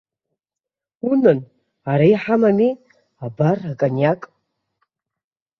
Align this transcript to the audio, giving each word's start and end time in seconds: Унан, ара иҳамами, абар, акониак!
Унан, 1.09 1.39
ара 1.91 2.05
иҳамами, 2.13 2.71
абар, 3.25 3.57
акониак! 3.71 4.21